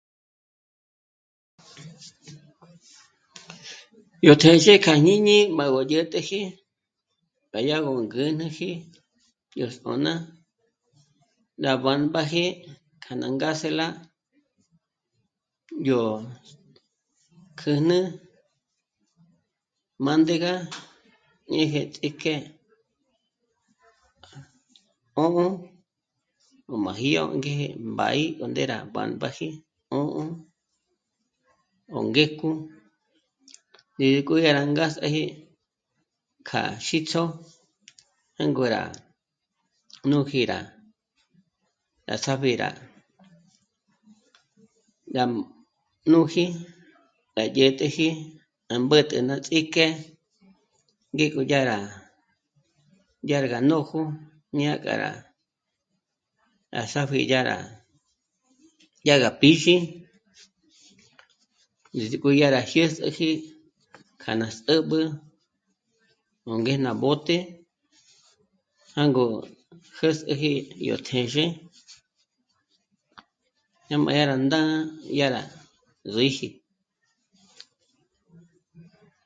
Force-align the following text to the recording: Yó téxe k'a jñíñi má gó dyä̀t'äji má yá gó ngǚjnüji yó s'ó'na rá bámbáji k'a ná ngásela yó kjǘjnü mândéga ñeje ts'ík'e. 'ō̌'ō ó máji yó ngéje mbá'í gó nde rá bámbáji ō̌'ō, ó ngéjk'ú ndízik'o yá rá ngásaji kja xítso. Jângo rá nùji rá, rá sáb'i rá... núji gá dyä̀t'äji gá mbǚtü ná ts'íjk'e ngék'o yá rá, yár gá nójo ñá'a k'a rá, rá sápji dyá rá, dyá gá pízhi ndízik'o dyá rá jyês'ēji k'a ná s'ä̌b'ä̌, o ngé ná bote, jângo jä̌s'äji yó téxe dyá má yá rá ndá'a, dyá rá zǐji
Yó 4.25 4.33
téxe 4.41 4.73
k'a 4.83 4.93
jñíñi 4.99 5.37
má 5.57 5.65
gó 5.73 5.81
dyä̀t'äji 5.91 6.41
má 7.51 7.59
yá 7.69 7.77
gó 7.85 7.91
ngǚjnüji 8.05 8.69
yó 9.59 9.67
s'ó'na 9.77 10.13
rá 11.63 11.73
bámbáji 11.83 12.43
k'a 13.03 13.13
ná 13.19 13.27
ngásela 13.35 13.87
yó 15.87 16.01
kjǘjnü 17.59 17.97
mândéga 20.05 20.53
ñeje 21.51 21.81
ts'ík'e. 21.93 22.35
'ō̌'ō 25.15 25.45
ó 26.71 26.73
máji 26.85 27.07
yó 27.17 27.23
ngéje 27.37 27.67
mbá'í 27.91 28.23
gó 28.37 28.45
nde 28.49 28.63
rá 28.71 28.77
bámbáji 28.95 29.47
ō̌'ō, 29.99 30.23
ó 31.97 31.97
ngéjk'ú 32.09 32.49
ndízik'o 33.95 34.33
yá 34.45 34.51
rá 34.57 34.63
ngásaji 34.73 35.23
kja 36.47 36.61
xítso. 36.85 37.23
Jângo 38.37 38.63
rá 38.75 38.83
nùji 40.09 40.39
rá, 40.51 40.59
rá 42.07 42.15
sáb'i 42.23 42.51
rá... 42.61 42.69
núji 46.11 46.43
gá 47.35 47.43
dyä̀t'äji 47.55 48.07
gá 48.69 48.75
mbǚtü 48.83 49.17
ná 49.27 49.35
ts'íjk'e 49.45 49.85
ngék'o 51.15 51.41
yá 51.51 51.59
rá, 51.69 51.77
yár 53.29 53.45
gá 53.51 53.59
nójo 53.69 54.01
ñá'a 54.57 54.77
k'a 54.83 54.95
rá, 55.03 55.11
rá 56.75 56.81
sápji 56.91 57.27
dyá 57.29 57.41
rá, 57.49 57.57
dyá 59.03 59.15
gá 59.23 59.29
pízhi 59.39 59.75
ndízik'o 61.93 62.27
dyá 62.37 62.47
rá 62.55 62.61
jyês'ēji 62.71 63.29
k'a 64.23 64.35
ná 64.39 64.47
s'ä̌b'ä̌, 64.57 65.05
o 66.49 66.51
ngé 66.59 66.73
ná 66.85 66.91
bote, 67.01 67.37
jângo 68.95 69.25
jä̌s'äji 69.97 70.51
yó 70.87 70.95
téxe 71.07 71.43
dyá 73.87 73.95
má 74.03 74.11
yá 74.19 74.23
rá 74.31 74.35
ndá'a, 74.45 74.75
dyá 75.15 75.27
rá 75.35 75.41
zǐji 76.13 76.47